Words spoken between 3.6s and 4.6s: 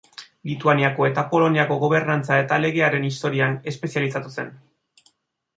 espezializatu zen.